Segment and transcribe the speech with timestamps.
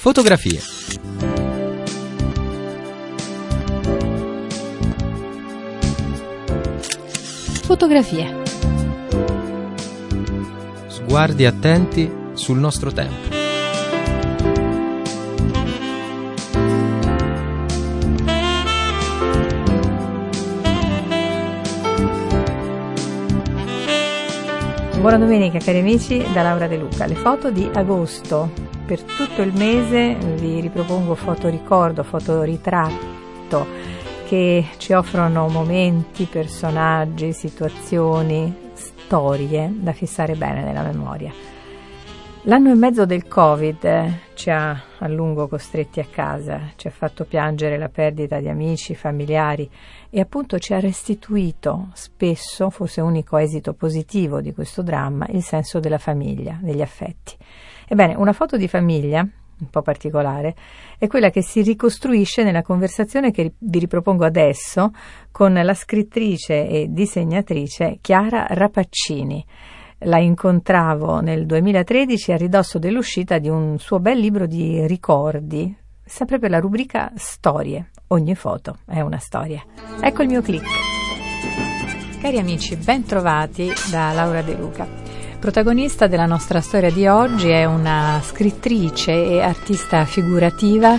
[0.00, 0.60] Fotografie.
[7.64, 8.42] Fotografie.
[10.86, 13.34] Sguardi attenti sul nostro tempo.
[25.00, 27.04] Buona domenica cari amici da Laura De Luca.
[27.06, 28.67] Le foto di agosto.
[28.88, 33.66] Per tutto il mese vi ripropongo foto ricordo, foto ritratto
[34.26, 41.30] che ci offrono momenti, personaggi, situazioni, storie da fissare bene nella memoria.
[42.44, 47.26] L'anno e mezzo del Covid ci ha a lungo costretti a casa, ci ha fatto
[47.26, 49.68] piangere la perdita di amici, familiari
[50.08, 55.78] e appunto ci ha restituito spesso, forse unico esito positivo di questo dramma, il senso
[55.78, 57.36] della famiglia, degli affetti.
[57.88, 60.54] Ebbene, una foto di famiglia, un po' particolare,
[60.98, 64.92] è quella che si ricostruisce nella conversazione che vi ripropongo adesso
[65.32, 69.44] con la scrittrice e disegnatrice Chiara Rapaccini.
[70.02, 76.38] La incontravo nel 2013 a ridosso dell'uscita di un suo bel libro di ricordi, sempre
[76.38, 77.90] per la rubrica Storie.
[78.08, 79.62] Ogni foto è una storia.
[80.00, 80.66] Ecco il mio click.
[82.20, 85.07] Cari amici, ben trovati da Laura De Luca.
[85.38, 90.98] Protagonista della nostra storia di oggi è una scrittrice e artista figurativa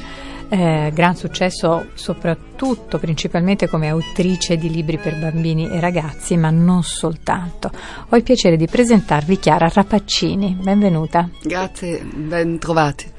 [0.49, 6.83] eh, gran successo soprattutto, principalmente come autrice di libri per bambini e ragazzi, ma non
[6.83, 7.71] soltanto.
[8.09, 11.29] Ho il piacere di presentarvi Chiara Rapaccini, benvenuta.
[11.43, 13.11] Grazie, ben trovati.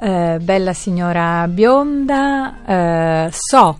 [0.00, 3.78] Eh, bella signora bionda, eh, so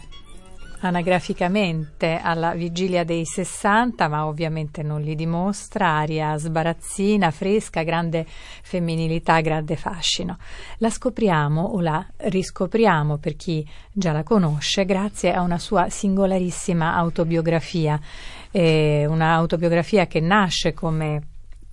[0.80, 9.40] anagraficamente alla vigilia dei 60, ma ovviamente non li dimostra, aria sbarazzina, fresca, grande femminilità,
[9.40, 10.38] grande fascino.
[10.78, 16.94] La scopriamo o la riscopriamo per chi già la conosce grazie a una sua singolarissima
[16.94, 17.98] autobiografia,
[18.50, 21.22] eh, un'autobiografia che nasce come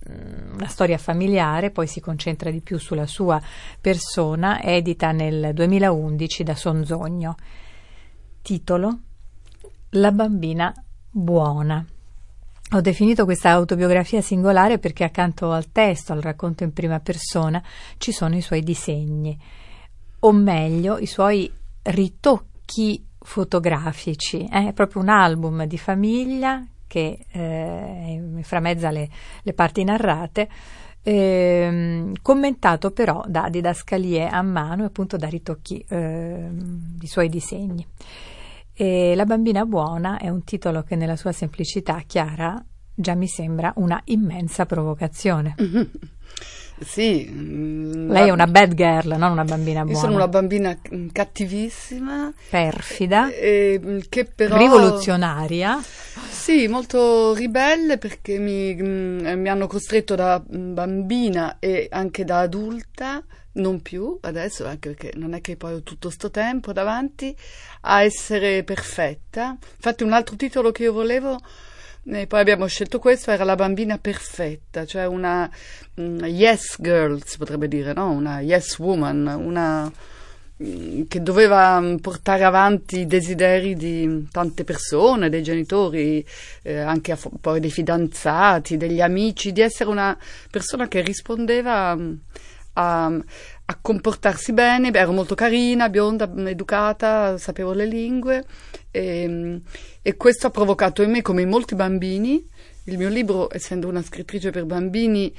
[0.08, 3.40] mm, una storia familiare, poi si concentra di più sulla sua
[3.80, 7.36] persona, edita nel 2011 da Sonzogno.
[8.46, 9.00] Titolo
[9.94, 10.72] La bambina
[11.10, 11.84] buona.
[12.74, 17.60] Ho definito questa autobiografia singolare perché accanto al testo, al racconto in prima persona,
[17.98, 19.36] ci sono i suoi disegni,
[20.20, 21.52] o meglio, i suoi
[21.82, 24.44] ritocchi fotografici.
[24.44, 24.68] Eh?
[24.68, 29.08] È proprio un album di famiglia che eh, framezza le,
[29.42, 30.48] le parti narrate
[31.02, 37.86] eh, commentato però da didascalie a mano e appunto da ritocchi eh, di suoi disegni.
[38.78, 42.62] E La bambina buona è un titolo che nella sua semplicità chiara
[42.94, 45.54] già mi sembra una immensa provocazione.
[46.78, 47.26] Sì.
[47.30, 49.92] Mm, Lei è una bad girl, non una bambina buona.
[49.92, 50.76] Io sono una bambina
[51.10, 52.30] cattivissima.
[52.50, 53.30] Perfida.
[53.30, 54.58] E, mm, che però...
[54.58, 55.82] Rivoluzionaria.
[56.28, 63.24] Sì, molto ribelle perché mi, mm, mi hanno costretto da bambina e anche da adulta
[63.56, 67.34] non più adesso, anche perché non è che poi ho tutto sto tempo davanti,
[67.82, 69.56] a essere perfetta.
[69.76, 71.38] Infatti un altro titolo che io volevo,
[72.04, 75.50] e poi abbiamo scelto questo, era La bambina perfetta, cioè una
[75.94, 78.10] um, yes girl, si potrebbe dire, no?
[78.10, 79.90] una yes woman, una
[80.62, 86.24] mm, che doveva mm, portare avanti i desideri di tante persone, dei genitori,
[86.62, 90.16] eh, anche a, poi dei fidanzati, degli amici, di essere una
[90.50, 91.96] persona che rispondeva
[92.78, 98.44] a, a comportarsi bene, ero molto carina, bionda, educata, sapevo le lingue
[98.90, 99.60] e,
[100.02, 102.46] e, questo ha provocato in me, come in molti bambini,
[102.84, 105.32] il mio libro, essendo una scrittrice per bambini,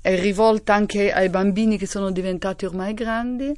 [0.00, 3.56] è rivolta anche ai bambini che sono diventati ormai grandi.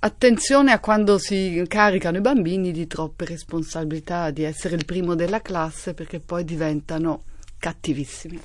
[0.00, 5.40] Attenzione a quando si caricano i bambini di troppe responsabilità, di essere il primo della
[5.40, 7.22] classe, perché poi diventano
[7.62, 8.40] cattivissimi.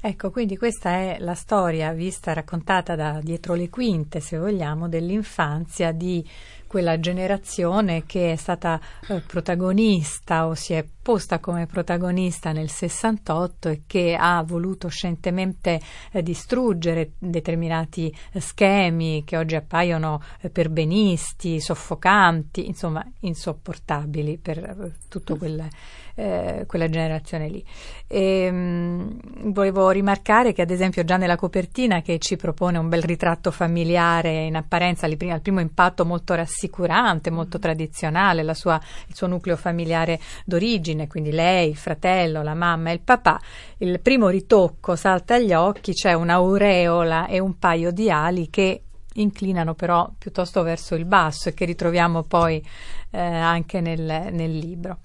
[0.00, 5.92] Ecco, quindi questa è la storia vista, raccontata da dietro le quinte, se vogliamo, dell'infanzia
[5.92, 6.26] di
[6.72, 13.68] quella generazione che è stata eh, protagonista o si è posta come protagonista nel 68
[13.68, 15.78] e che ha voluto scientemente
[16.10, 24.92] eh, distruggere determinati eh, schemi che oggi appaiono eh, perbenisti, soffocanti, insomma insopportabili per eh,
[25.10, 25.68] tutta quel,
[26.14, 27.64] eh, quella generazione lì.
[28.06, 33.02] E, mh, volevo rimarcare che ad esempio già nella copertina che ci propone un bel
[33.02, 39.14] ritratto familiare in apparenza al primo, al primo impatto molto rassicurante, molto tradizionale, sua, il
[39.14, 43.40] suo nucleo familiare d'origine, origine, quindi lei, il fratello, la mamma e il papà,
[43.78, 48.82] il primo ritocco salta agli occhi, c'è un'aureola e un paio di ali che
[49.14, 52.64] inclinano però piuttosto verso il basso e che ritroviamo poi
[53.10, 54.98] eh, anche nel, nel libro.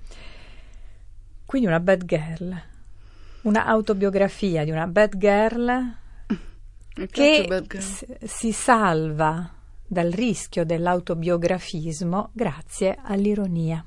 [1.48, 2.62] Quindi una bad girl,
[3.44, 5.96] una autobiografia di una bad girl
[7.10, 8.28] che bad girl.
[8.28, 9.50] Si salva
[9.88, 13.82] dal rischio dell'autobiografismo grazie all'ironia.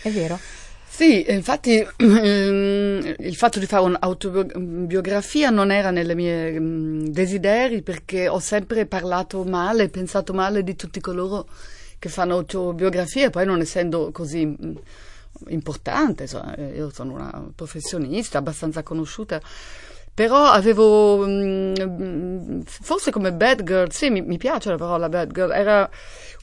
[0.00, 0.38] È vero?
[0.88, 8.26] Sì, infatti ehm, il fatto di fare un'autobiografia non era nei miei mm, desideri perché
[8.26, 11.46] ho sempre parlato male, pensato male di tutti coloro
[11.98, 14.76] che fanno autobiografie, poi non essendo così mm,
[15.48, 19.40] importante, insomma, io sono una professionista abbastanza conosciuta,
[20.12, 25.50] però avevo, mm, forse come bad girl, sì mi, mi piace la parola bad girl,
[25.50, 25.88] era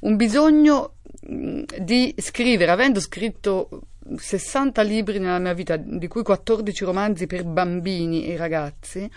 [0.02, 3.70] un bisogno di scrivere, avendo scritto
[4.16, 9.10] 60 libri nella mia vita, di cui 14 romanzi per bambini e ragazzi,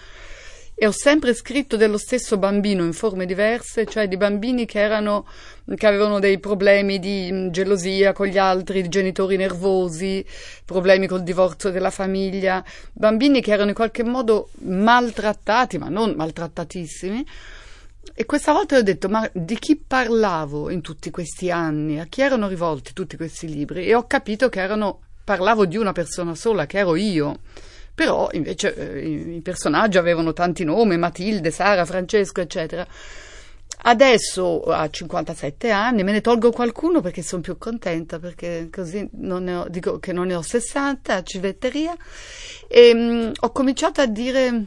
[0.75, 5.27] e ho sempre scritto dello stesso bambino in forme diverse, cioè di bambini che, erano,
[5.77, 10.25] che avevano dei problemi di gelosia con gli altri, di genitori nervosi,
[10.65, 17.25] problemi col divorzio della famiglia, bambini che erano in qualche modo maltrattati, ma non maltrattatissimi,
[18.13, 21.99] e questa volta ho detto, ma di chi parlavo in tutti questi anni?
[21.99, 23.87] A chi erano rivolti tutti questi libri?
[23.87, 27.41] E ho capito che erano, parlavo di una persona sola, che ero io.
[27.95, 32.87] Però invece eh, i personaggi avevano tanti nomi, Matilde, Sara, Francesco, eccetera.
[33.87, 39.47] Adesso a 57 anni me ne tolgo qualcuno perché sono più contenta, perché così non
[39.47, 41.95] ho, dico che non ne ho 60 a civetteria.
[42.67, 44.67] E mh, mm, ho cominciato a dire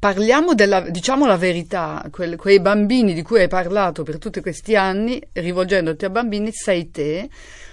[0.00, 4.76] Parliamo della, diciamo la verità, quel, quei bambini di cui hai parlato per tutti questi
[4.76, 7.28] anni, rivolgendoti a bambini, sei te.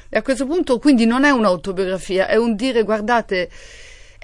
[0.10, 3.48] E a questo punto quindi non è un'autobiografia, è un dire guardate,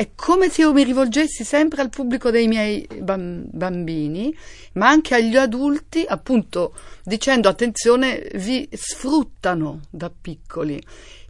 [0.01, 4.35] è come se io mi rivolgessi sempre al pubblico dei miei bambini,
[4.73, 10.81] ma anche agli adulti, appunto dicendo attenzione, vi sfruttano da piccoli,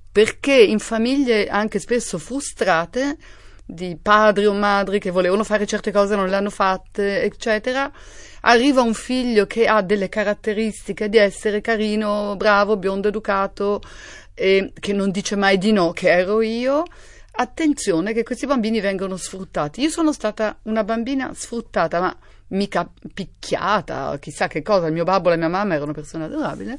[0.09, 3.18] perché in famiglie anche spesso frustrate
[3.65, 7.91] di padri o madri che volevano fare certe cose e non le hanno fatte, eccetera,
[8.44, 13.81] arriva un figlio che ha delle caratteristiche di essere carino, bravo, biondo, educato,
[14.33, 16.85] e che non dice mai di no, che ero io.
[17.33, 19.81] Attenzione che questi bambini vengono sfruttati.
[19.81, 22.16] Io sono stata una bambina sfruttata, ma
[22.48, 24.88] mica picchiata, chissà che cosa.
[24.88, 26.75] Il mio babbo e la mia mamma erano persone adorabili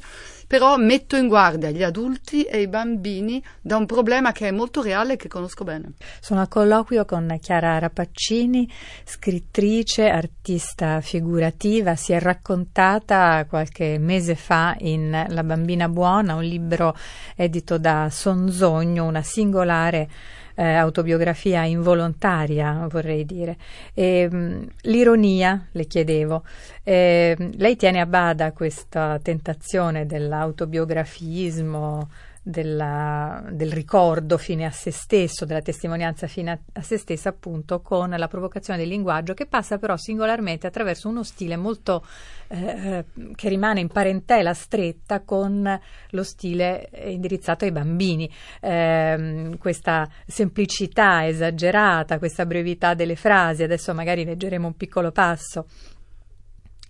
[0.53, 4.83] però metto in guardia gli adulti e i bambini da un problema che è molto
[4.83, 5.93] reale e che conosco bene.
[6.19, 8.71] Sono a colloquio con Chiara Rapaccini,
[9.03, 16.95] scrittrice, artista figurativa, si è raccontata qualche mese fa in La bambina buona, un libro
[17.35, 20.07] edito da Sonzogno, una singolare
[20.55, 23.57] eh, autobiografia involontaria, vorrei dire.
[23.93, 26.43] E, ehm, mh, l'ironia, le chiedevo,
[26.83, 32.09] eh, lei tiene a bada questa tentazione dell'autobiografismo,
[32.45, 37.81] della, del ricordo fine a se stesso, della testimonianza fine a, a, se stessa, appunto,
[37.81, 42.05] con la provocazione del linguaggio, che passa però singolarmente attraverso uno stile molto
[42.49, 45.79] eh, che rimane in parentela stretta con
[46.09, 48.29] lo stile indirizzato ai bambini.
[48.59, 55.65] Eh, questa semplicità esagerata, questa brevità delle frasi, adesso magari leggeremo un piccolo passo,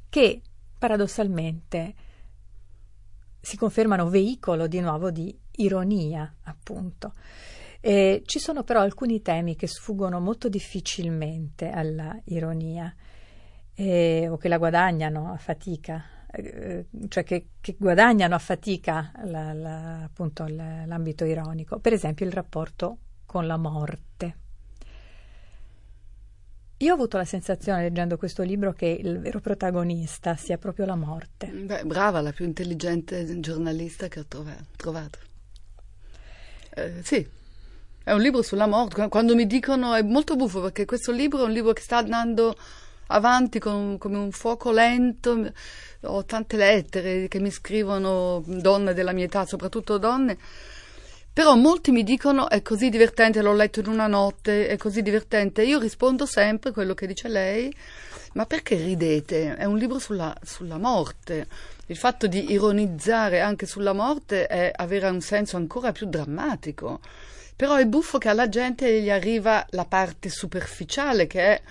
[0.09, 0.41] che
[0.79, 1.93] paradossalmente
[3.39, 7.13] si confermano veicolo di nuovo di ironia, appunto.
[7.79, 12.93] E ci sono però alcuni temi che sfuggono molto difficilmente alla ironia
[13.75, 19.51] eh, o che la guadagnano a fatica, eh, cioè che, che, guadagnano a fatica la,
[19.53, 21.79] la, appunto l'ambito ironico.
[21.79, 24.37] Per esempio il rapporto con la morte.
[26.77, 30.95] Io ho avuto la sensazione, leggendo questo libro, che il vero protagonista sia proprio la
[30.95, 31.47] morte.
[31.47, 35.31] Beh, brava, la più intelligente giornalista che ho trovato.
[36.75, 37.25] Eh, sì,
[38.03, 39.07] è un libro sulla morte.
[39.07, 42.55] Quando mi dicono è molto buffo perché questo libro è un libro che sta andando
[43.07, 45.51] avanti con, come un fuoco lento.
[46.01, 50.37] Ho tante lettere che mi scrivono donne della mia età, soprattutto donne.
[51.31, 55.63] Però molti mi dicono è così divertente, l'ho letto in una notte, è così divertente.
[55.63, 57.73] Io rispondo sempre quello che dice lei,
[58.33, 59.55] ma perché ridete?
[59.55, 61.47] È un libro sulla, sulla morte.
[61.87, 66.99] Il fatto di ironizzare anche sulla morte è avere un senso ancora più drammatico.
[67.55, 71.61] Però è buffo che alla gente gli arriva la parte superficiale che è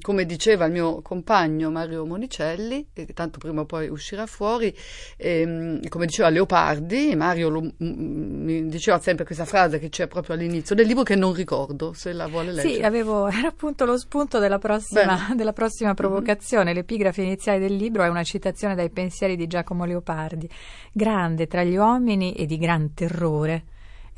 [0.00, 4.74] come diceva il mio compagno Mario Monicelli, che tanto prima o poi uscirà fuori,
[5.16, 10.74] ehm, come diceva Leopardi, Mario lo, mi diceva sempre questa frase che c'è proprio all'inizio
[10.74, 12.74] del libro che non ricordo, se la vuole leggere.
[12.74, 16.66] Sì, avevo, era appunto lo spunto della prossima, della prossima provocazione.
[16.66, 16.74] Mm-hmm.
[16.74, 20.48] L'epigrafe iniziale del libro è una citazione dai pensieri di Giacomo Leopardi.
[20.92, 23.64] Grande tra gli uomini e di gran terrore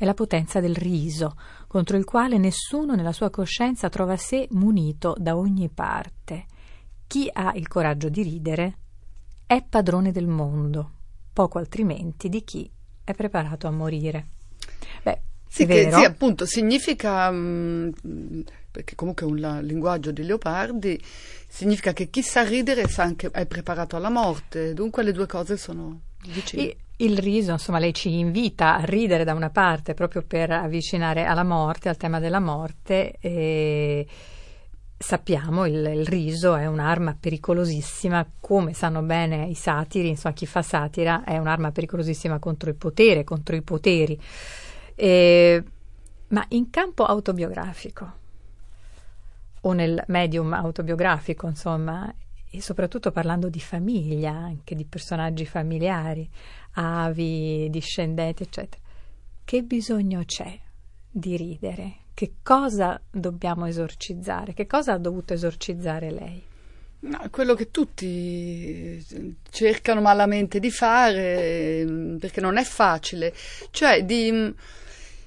[0.01, 1.35] è la potenza del riso,
[1.71, 6.43] contro il quale nessuno nella sua coscienza trova sé munito da ogni parte.
[7.07, 8.77] Chi ha il coraggio di ridere
[9.45, 10.91] è padrone del mondo,
[11.31, 12.69] poco altrimenti di chi
[13.05, 14.27] è preparato a morire.
[15.01, 21.01] Beh, sì, che, sì, appunto, significa, mh, mm, perché comunque è un linguaggio di Leopardi,
[21.47, 25.55] significa che chi sa ridere sa anche è preparato alla morte, dunque le due cose
[25.55, 26.63] sono vicine.
[26.63, 31.25] E il riso, insomma, lei ci invita a ridere da una parte proprio per avvicinare
[31.25, 33.15] alla morte, al tema della morte.
[33.19, 34.07] E
[34.97, 40.61] sappiamo il, il riso è un'arma pericolosissima, come sanno bene i satiri, insomma, chi fa
[40.61, 44.19] satira è un'arma pericolosissima contro il potere, contro i poteri.
[44.95, 45.63] E,
[46.27, 48.19] ma in campo autobiografico
[49.61, 52.13] o nel medium autobiografico, insomma,
[52.53, 56.29] e soprattutto parlando di famiglia, anche di personaggi familiari,
[56.73, 58.81] avi, discendenti, eccetera.
[59.43, 60.59] Che bisogno c'è
[61.09, 61.95] di ridere?
[62.13, 64.53] Che cosa dobbiamo esorcizzare?
[64.53, 66.43] Che cosa ha dovuto esorcizzare lei?
[66.99, 69.03] No, quello che tutti
[69.49, 73.33] cercano malamente di fare, perché non è facile,
[73.71, 74.53] cioè di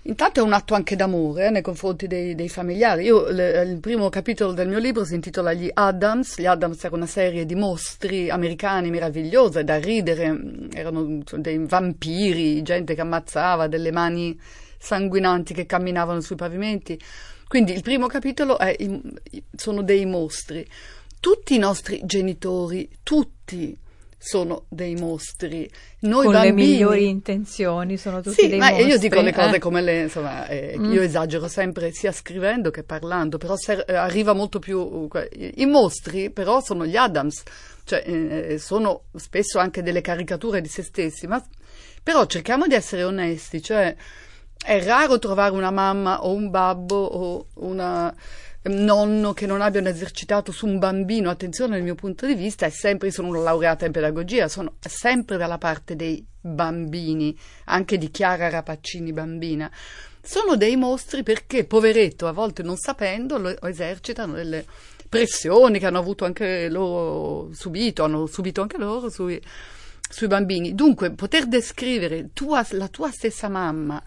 [0.07, 3.05] Intanto è un atto anche d'amore eh, nei confronti dei, dei familiari.
[3.05, 6.39] Io, le, il primo capitolo del mio libro si intitola Gli Adams.
[6.39, 10.69] Gli Adams era una serie di mostri americani meravigliosa, da ridere.
[10.75, 14.39] Erano dei vampiri, gente che ammazzava, delle mani
[14.79, 17.01] sanguinanti che camminavano sui pavimenti.
[17.49, 18.77] Quindi il primo capitolo è,
[19.57, 20.69] sono dei mostri.
[21.19, 23.75] Tutti i nostri genitori, tutti,
[24.25, 25.71] sono dei mostri.
[26.01, 28.87] Noi Con bambini, le migliori intenzioni sono tutti sì, dei ma mostri.
[28.89, 29.59] Io dico le cose eh?
[29.59, 30.93] come le, insomma, eh, mm.
[30.93, 35.09] io esagero sempre sia scrivendo che parlando, però ser- eh, arriva molto più...
[35.31, 37.43] I mostri però sono gli Adams,
[37.85, 41.45] cioè eh, eh, sono spesso anche delle caricature di se stessi, ma
[42.03, 43.95] però cerchiamo di essere onesti, cioè
[44.65, 48.15] è raro trovare una mamma o un babbo o una
[48.65, 52.71] nonno che non abbiano esercitato su un bambino, attenzione dal mio punto di vista, è
[52.71, 58.49] sempre, sono una laureata in pedagogia, sono sempre dalla parte dei bambini, anche di Chiara
[58.49, 59.71] Rapaccini bambina.
[60.23, 64.65] Sono dei mostri perché, poveretto, a volte non sapendo, lo esercitano delle
[65.09, 69.41] pressioni che hanno avuto anche loro subito, hanno subito anche loro sui,
[70.09, 70.75] sui bambini.
[70.75, 74.03] Dunque, poter descrivere tua, la tua stessa mamma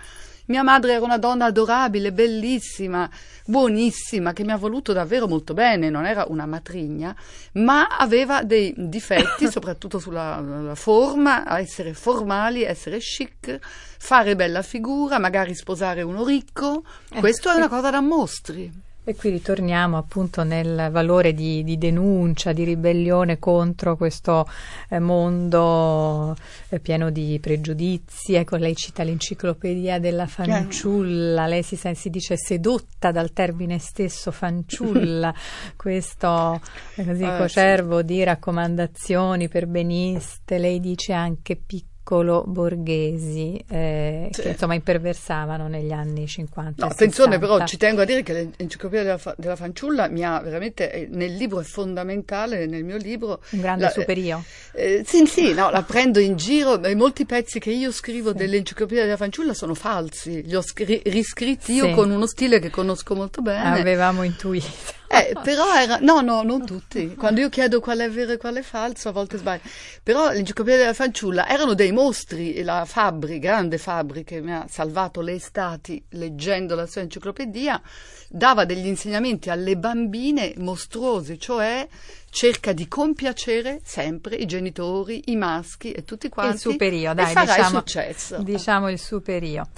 [0.48, 3.10] mia madre era una donna adorabile, bellissima,
[3.46, 7.16] buonissima, che mi ha voluto davvero molto bene, non era una matrigna,
[7.54, 15.56] ma aveva dei difetti, soprattutto sulla forma, essere formali, essere chic, fare bella figura, magari
[15.56, 16.84] sposare uno ricco.
[17.12, 18.86] Eh, Questo è una cosa da mostri.
[19.10, 24.46] E qui ritorniamo appunto nel valore di, di denuncia, di ribellione contro questo
[24.90, 26.36] eh, mondo
[26.68, 28.34] eh, pieno di pregiudizi.
[28.34, 35.34] Ecco, lei cita l'enciclopedia della fanciulla, lei si, si dice sedotta dal termine stesso fanciulla,
[35.78, 36.60] questo
[36.96, 38.06] eh, così, ah, cocervo sì.
[38.08, 44.42] di raccomandazioni per beniste, lei dice anche piccolo piccolo borghesi eh, sì.
[44.42, 46.86] che insomma imperversavano negli anni 50.
[46.86, 50.40] No, attenzione però ci tengo a dire che l'enciclopedia della, fa- della fanciulla mi ha
[50.40, 53.42] veramente, eh, nel libro è fondamentale, nel mio libro.
[53.50, 54.42] Un grande la, superio.
[54.72, 58.38] Eh, sì, sì, no, la prendo in giro, e molti pezzi che io scrivo sì.
[58.38, 61.92] dell'enciclopedia della fanciulla sono falsi, li ho scri- riscritti io sì.
[61.92, 63.82] con uno stile che conosco molto bene.
[63.82, 64.97] Avevamo intuito.
[65.10, 67.16] Eh, però era, no, no, non tutti.
[67.16, 69.62] Quando io chiedo qual è vero e qual è falso, a volte sbaglio.
[70.04, 74.66] Però l'enciclopedia della fanciulla erano dei mostri e la Fabri, grande Fabri, che mi ha
[74.70, 77.82] salvato le estati leggendo la sua enciclopedia,
[78.28, 81.88] dava degli insegnamenti alle bambine mostruosi, cioè
[82.30, 86.56] cerca di compiacere sempre i genitori, i maschi e tutti quanti.
[86.56, 88.38] Il superio, dai, diciamo, successo.
[88.40, 89.70] diciamo il superio.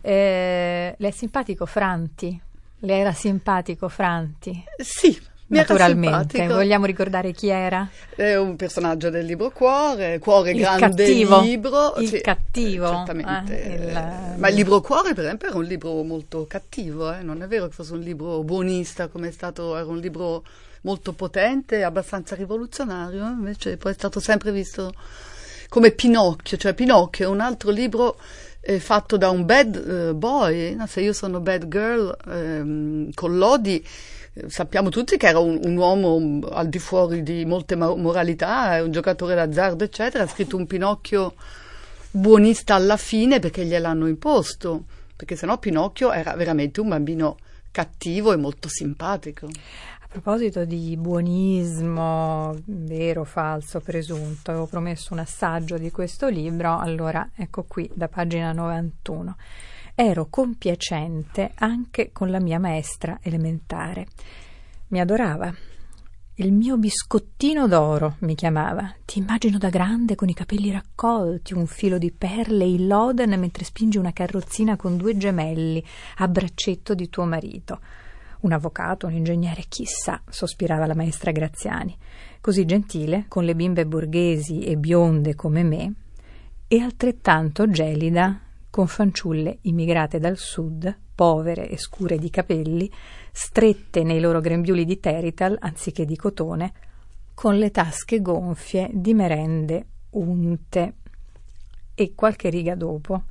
[0.00, 2.46] Eh, le è simpatico Franti?
[2.80, 4.64] Le era simpatico Franti?
[4.76, 5.18] Sì,
[5.48, 7.88] Naturalmente, vogliamo ricordare chi era?
[8.14, 11.94] È un personaggio del libro Cuore, Cuore il grande cattivo, libro.
[11.96, 12.88] Il sì, cattivo.
[12.88, 13.62] Certamente.
[13.62, 14.34] Eh, il...
[14.36, 17.22] Ma il libro Cuore, per esempio, era un libro molto cattivo, eh?
[17.22, 20.44] non è vero che fosse un libro buonista come è stato, era un libro
[20.82, 24.92] molto potente, abbastanza rivoluzionario, invece poi è stato sempre visto
[25.70, 28.16] come Pinocchio, cioè Pinocchio è un altro libro
[28.60, 30.86] eh, fatto da un bad uh, boy, no?
[30.86, 33.84] se io sono bad girl ehm, con Lodi,
[34.46, 39.34] sappiamo tutti che era un, un, uomo al di fuori di molte moralità, un giocatore
[39.34, 40.24] d'azzardo, eccetera.
[40.24, 41.34] Ha scritto un Pinocchio
[42.10, 44.84] buonista alla fine perché gliel'hanno imposto,
[45.16, 47.36] perché sennò Pinocchio era veramente un bambino
[47.70, 49.48] cattivo e molto simpatico.
[50.10, 57.28] A proposito di buonismo, vero, falso, presunto, avevo promesso un assaggio di questo libro, allora
[57.34, 59.36] ecco qui da pagina 91.
[59.94, 64.06] Ero compiacente anche con la mia maestra elementare.
[64.88, 65.54] Mi adorava.
[66.36, 68.90] Il mio biscottino d'oro mi chiamava.
[69.04, 73.62] Ti immagino da grande con i capelli raccolti, un filo di perle in loden mentre
[73.62, 75.84] spingi una carrozzina con due gemelli
[76.16, 77.78] a braccetto di tuo marito.
[78.40, 81.96] Un avvocato, un ingegnere, chissà, sospirava la maestra Graziani.
[82.40, 85.94] Così gentile, con le bimbe borghesi e bionde come me,
[86.68, 88.40] e altrettanto gelida
[88.70, 92.88] con fanciulle immigrate dal sud, povere e scure di capelli,
[93.32, 96.72] strette nei loro grembiuli di terital anziché di cotone,
[97.34, 100.94] con le tasche gonfie di merende unte.
[101.94, 103.24] E qualche riga dopo,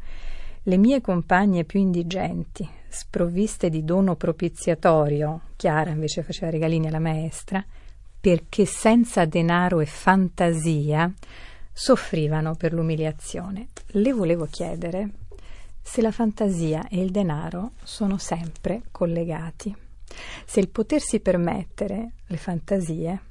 [0.64, 7.64] le mie compagne più indigenti, sprovviste di dono propiziatorio, Chiara invece faceva regalini alla maestra,
[8.20, 11.12] perché senza denaro e fantasia
[11.72, 13.70] soffrivano per l'umiliazione.
[13.88, 15.10] Le volevo chiedere
[15.82, 19.74] se la fantasia e il denaro sono sempre collegati,
[20.46, 23.22] se il potersi permettere le fantasie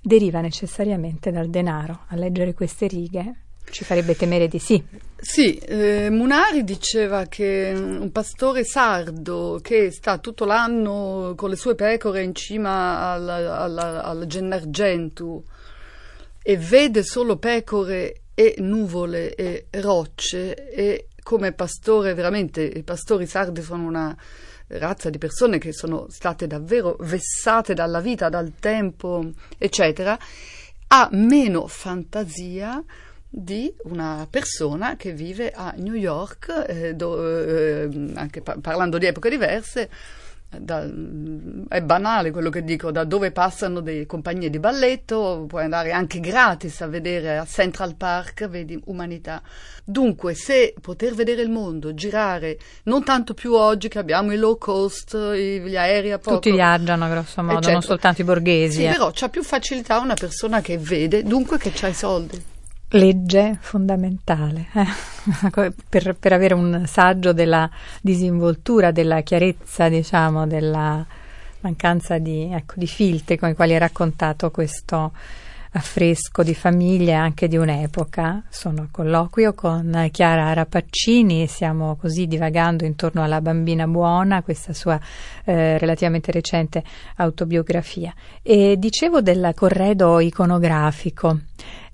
[0.00, 2.04] deriva necessariamente dal denaro.
[2.08, 4.82] A leggere queste righe ci farebbe temere di sì.
[5.16, 11.74] Sì, eh, Munari diceva che un pastore sardo che sta tutto l'anno con le sue
[11.74, 15.42] pecore in cima al, al, al Gennargentu
[16.42, 23.62] e vede solo pecore e nuvole e rocce e come pastore, veramente i pastori sardi
[23.62, 24.14] sono una
[24.66, 30.18] razza di persone che sono state davvero vessate dalla vita, dal tempo, eccetera,
[30.88, 32.82] ha meno fantasia
[33.36, 39.06] di una persona che vive a New York, eh, do, eh, anche pa- parlando di
[39.06, 39.90] epoche diverse,
[40.56, 40.88] da,
[41.68, 46.20] è banale quello che dico, da dove passano delle compagnie di balletto, puoi andare anche
[46.20, 49.42] gratis a vedere a Central Park, vedi umanità.
[49.82, 54.56] Dunque, se poter vedere il mondo, girare, non tanto più oggi che abbiamo i low
[54.58, 56.36] cost, gli aerei a poco.
[56.36, 57.80] Tutti viaggiano grosso modo, non certo.
[57.80, 58.76] soltanto i borghesi.
[58.76, 58.92] Sì, eh.
[58.92, 62.52] però c'ha più facilità una persona che vede, dunque che ha i soldi
[62.94, 65.72] legge fondamentale eh?
[65.88, 67.68] per, per, avere un saggio della
[68.00, 71.04] disinvoltura, della chiarezza, diciamo, della
[71.60, 75.12] mancanza di, ecco, di filtri con i quali è raccontato questo
[75.76, 78.44] affresco di famiglia e anche di un'epoca.
[78.48, 85.00] Sono a colloquio con Chiara Rapaccini, stiamo così divagando intorno alla bambina buona, questa sua
[85.44, 86.84] eh, relativamente recente
[87.16, 88.14] autobiografia.
[88.40, 91.40] E dicevo del corredo iconografico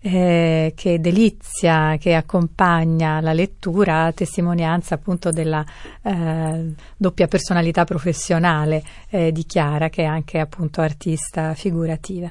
[0.03, 5.65] eh, che delizia che accompagna la lettura testimonianza appunto della
[6.03, 12.31] eh, doppia personalità professionale eh, di Chiara che è anche appunto artista figurativa.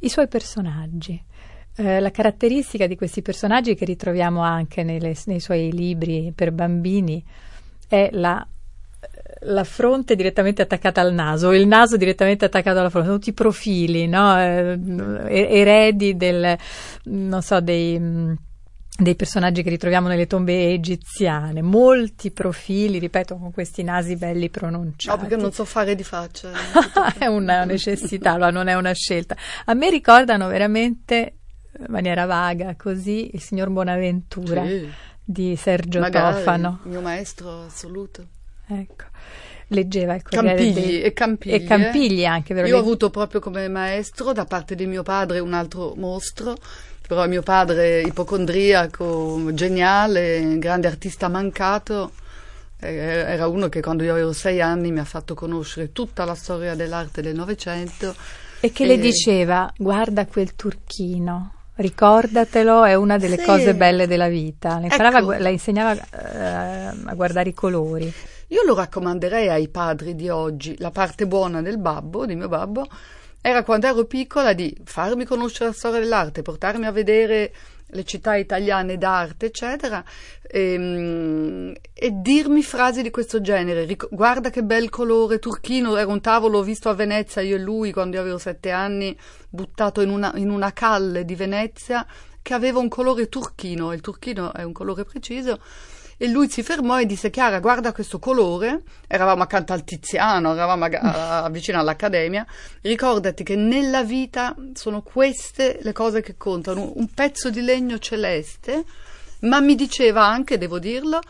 [0.00, 1.22] I suoi personaggi.
[1.76, 7.24] Eh, la caratteristica di questi personaggi che ritroviamo anche nelle, nei suoi libri per bambini
[7.88, 8.46] è la
[9.44, 14.06] la fronte direttamente attaccata al naso, il naso direttamente attaccato alla fronte, tutti i profili,
[14.06, 14.38] no?
[14.40, 14.78] eh,
[15.28, 16.56] eredi del,
[17.04, 18.36] non so, dei,
[18.96, 25.16] dei personaggi che ritroviamo nelle tombe egiziane, molti profili, ripeto, con questi nasi belli pronunciati.
[25.16, 26.50] No, perché non so fare di faccia.
[27.18, 29.36] è una necessità, non è una scelta.
[29.66, 31.34] A me ricordano veramente,
[31.78, 34.88] in maniera vaga, così, il signor Bonaventura sì.
[35.22, 36.80] di Sergio Magari, Tofano.
[36.84, 38.28] Il mio maestro assoluto.
[38.66, 39.04] Ecco
[39.68, 41.02] leggeva il Corriere Campigli, dei...
[41.02, 41.54] e Campigli.
[41.54, 42.66] E Campigli anche, vero?
[42.66, 46.56] Io ho avuto proprio come maestro da parte di mio padre un altro mostro,
[47.06, 52.12] però mio padre ipocondriaco, geniale, grande artista mancato,
[52.80, 56.34] eh, era uno che quando io avevo sei anni mi ha fatto conoscere tutta la
[56.34, 58.14] storia dell'arte del Novecento.
[58.60, 58.86] E che e...
[58.86, 63.44] le diceva, guarda quel turchino, Ricordatelo, è una delle sì.
[63.44, 64.78] cose belle della vita.
[64.78, 65.32] Le, ecco.
[65.36, 68.14] la insegnava uh, a guardare i colori.
[68.48, 70.76] Io lo raccomanderei ai padri di oggi.
[70.78, 72.86] La parte buona del babbo, di mio babbo,
[73.40, 77.52] era quando ero piccola di farmi conoscere la storia dell'arte, portarmi a vedere
[77.88, 80.02] le città italiane d'arte, eccetera,
[80.42, 83.84] e, ehm, e, dirmi frasi di questo genere.
[83.84, 87.92] Ric- guarda che bel colore turchino, era un tavolo visto a Venezia, io e lui,
[87.92, 89.16] quando io avevo sette anni,
[89.48, 92.06] buttato in una, in una calle di Venezia,
[92.44, 95.58] che aveva un colore turchino, il turchino è un colore preciso,
[96.18, 100.84] e lui si fermò e disse Chiara guarda questo colore, eravamo accanto al Tiziano, eravamo
[100.84, 102.46] a, a, vicino all'Accademia,
[102.82, 108.84] ricordati che nella vita sono queste le cose che contano, un pezzo di legno celeste,
[109.40, 111.20] ma mi diceva anche, devo dirlo,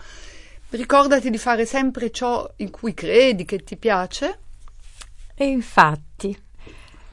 [0.71, 4.41] ricordati di fare sempre ciò in cui credi, che ti piace.
[5.33, 6.37] E infatti,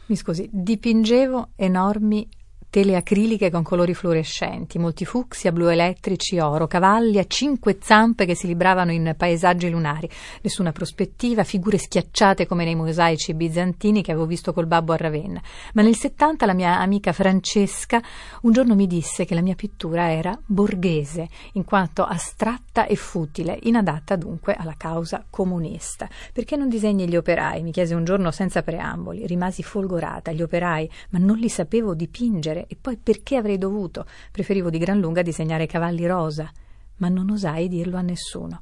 [0.08, 2.28] mi scusi, dipingevo enormi
[2.72, 8.34] tele acriliche con colori fluorescenti, molti fucsia, blu elettrici, oro, cavalli a cinque zampe che
[8.34, 10.10] si libravano in paesaggi lunari,
[10.42, 15.42] nessuna prospettiva, figure schiacciate come nei mosaici bizantini che avevo visto col babbo a Ravenna.
[15.74, 18.02] Ma nel 70 la mia amica Francesca
[18.44, 23.60] un giorno mi disse che la mia pittura era borghese, in quanto astratta e futile,
[23.64, 26.08] inadatta dunque alla causa comunista.
[26.32, 27.64] Perché non disegni gli operai?
[27.64, 29.28] mi chiese un giorno senza preamboli.
[29.28, 34.06] Rimasi folgorata, gli operai, ma non li sapevo dipingere e poi perché avrei dovuto?
[34.32, 36.52] Preferivo di gran lunga disegnare cavalli rosa,
[36.98, 38.62] ma non osai dirlo a nessuno.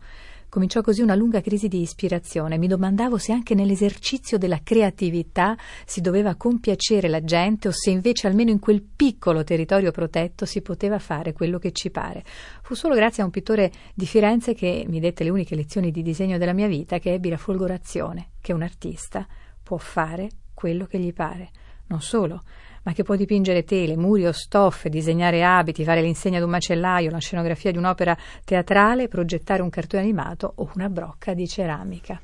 [0.49, 2.57] Cominciò così una lunga crisi di ispirazione.
[2.57, 8.25] Mi domandavo se anche nell'esercizio della creatività si doveva compiacere la gente o se invece
[8.25, 12.23] almeno in quel piccolo territorio protetto si poteva fare quello che ci pare.
[12.63, 16.01] Fu solo grazie a un pittore di Firenze che mi dette le uniche lezioni di
[16.01, 19.27] disegno della mia vita che ebbi la folgorazione che un artista
[19.61, 21.51] può fare quello che gli pare.
[21.89, 22.41] Non solo,
[22.83, 27.11] ma che può dipingere tele, muri o stoffe, disegnare abiti, fare l'insegna di un macellaio,
[27.11, 32.19] la scenografia di un'opera teatrale, progettare un cartone animato o una brocca di ceramica.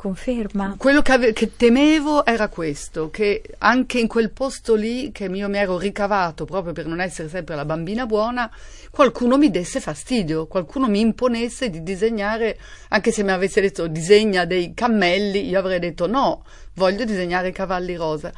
[0.00, 0.76] Conferma?
[0.78, 5.46] Quello che, ave- che, temevo era questo, che anche in quel posto lì che io
[5.50, 8.50] mi ero ricavato proprio per non essere sempre la bambina buona,
[8.90, 12.58] qualcuno mi desse fastidio, qualcuno mi imponesse di disegnare,
[12.88, 17.52] anche se mi avesse detto disegna dei cammelli, io avrei detto no, voglio disegnare i
[17.52, 18.32] cavalli rosa.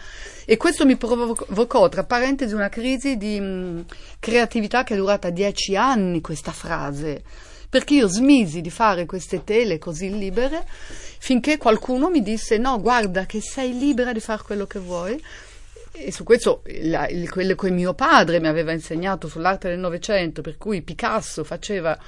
[0.44, 3.84] E questo mi provocò, tra parentesi, una crisi di mh,
[4.18, 7.22] creatività che è durata dieci anni, questa frase
[7.72, 13.24] perché io smisi di fare queste tele così libere finché qualcuno mi disse no, guarda
[13.24, 15.18] che sei libera di fare quello che vuoi.
[15.92, 20.42] E su questo la, il, quello che mio padre mi aveva insegnato sull'arte del Novecento,
[20.42, 21.98] per cui Picasso faceva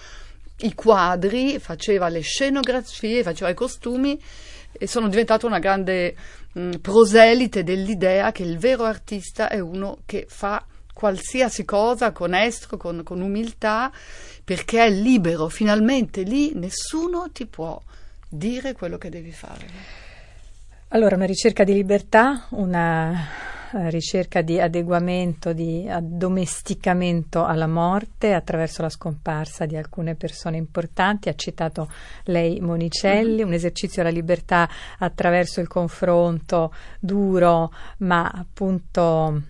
[0.59, 4.21] i quadri, faceva le scenografie, faceva i costumi
[4.71, 6.15] e sono diventata una grande
[6.53, 10.63] mh, proselite dell'idea che il vero artista è uno che fa
[10.95, 13.93] qualsiasi cosa con estro, con, con umiltà
[14.43, 17.79] perché è libero, finalmente lì nessuno ti può
[18.29, 19.67] dire quello che devi fare.
[20.89, 23.13] Allora, una ricerca di libertà, una
[23.73, 31.29] eh, ricerca di adeguamento, di addomesticamento alla morte attraverso la scomparsa di alcune persone importanti.
[31.29, 31.91] Ha citato
[32.25, 33.47] lei Monicelli, mm-hmm.
[33.47, 39.43] un esercizio alla libertà attraverso il confronto duro, ma appunto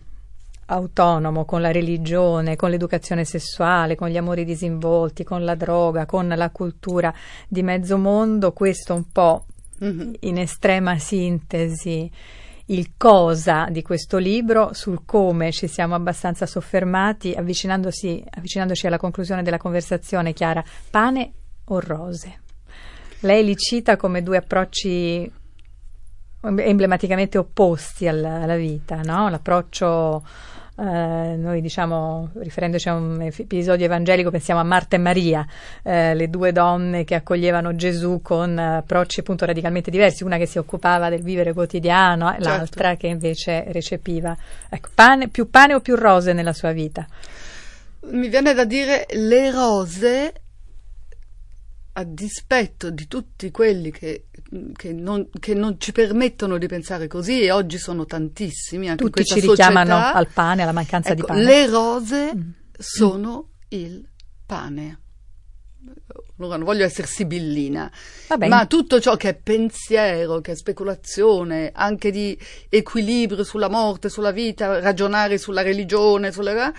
[0.66, 6.28] autonomo con la religione, con l'educazione sessuale, con gli amori disinvolti, con la droga, con
[6.28, 7.12] la cultura
[7.48, 9.46] di mezzo mondo, questo un po'
[9.82, 10.12] mm-hmm.
[10.20, 12.10] in estrema sintesi
[12.66, 19.42] il cosa di questo libro, sul come ci siamo abbastanza soffermati, avvicinandosi, avvicinandoci alla conclusione
[19.42, 21.32] della conversazione, Chiara, pane
[21.66, 22.40] o rose?
[23.20, 25.30] Lei li cita come due approcci
[26.44, 29.28] emblematicamente opposti alla, alla vita, no?
[29.28, 30.22] l'approccio
[30.76, 35.46] eh, noi diciamo, riferendoci a un episodio evangelico, pensiamo a Marta e Maria,
[35.82, 40.58] eh, le due donne che accoglievano Gesù con approcci appunto radicalmente diversi, una che si
[40.58, 42.44] occupava del vivere quotidiano, certo.
[42.44, 44.36] l'altra che invece recepiva
[44.68, 47.06] ecco, pane, più pane o più rose nella sua vita.
[48.06, 50.32] Mi viene da dire le rose
[51.96, 54.26] a dispetto di tutti quelli che
[54.76, 59.24] che non, che non, ci permettono di pensare così e oggi sono tantissimi anche Tutti
[59.24, 60.12] ci richiamano società.
[60.12, 61.42] al pane, alla mancanza ecco, di pane.
[61.42, 62.50] Le rose mm.
[62.78, 63.66] sono mm.
[63.68, 64.08] il
[64.46, 64.98] pane.
[66.36, 67.90] Allora, non voglio essere sibillina,
[68.48, 72.36] ma tutto ciò che è pensiero, che è speculazione, anche di
[72.68, 76.72] equilibrio sulla morte, sulla vita, ragionare sulla religione, sulla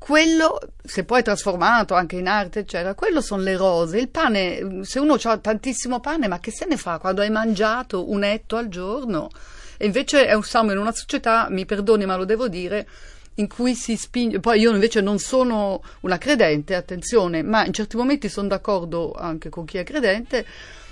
[0.00, 3.98] quello, se poi è trasformato anche in arte, eccetera, quello sono le rose.
[3.98, 8.10] Il pane, se uno ha tantissimo pane, ma che se ne fa quando hai mangiato
[8.10, 9.28] un etto al giorno?
[9.76, 12.88] E invece è un, siamo in una società, mi perdoni ma lo devo dire,
[13.34, 14.40] in cui si spinge.
[14.40, 19.50] Poi io invece non sono una credente, attenzione, ma in certi momenti sono d'accordo anche
[19.50, 20.46] con chi è credente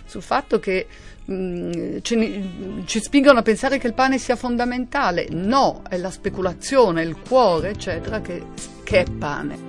[0.05, 0.87] sul fatto che
[1.25, 5.29] mh, mm, ci, ci spingono a pensare che il pane sia fondamentale.
[5.31, 8.42] No, è la speculazione, il cuore, eccetera, che,
[8.88, 9.66] che pane.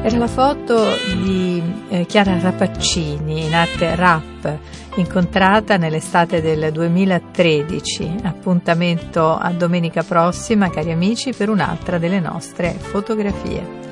[0.00, 0.86] Era la foto
[1.20, 4.58] di eh, Chiara Rapaccini in arte rap,
[5.00, 8.16] incontrata nell'estate del 2013.
[8.22, 13.87] Appuntamento a domenica prossima, cari amici, per un'altra delle nostre fotografie.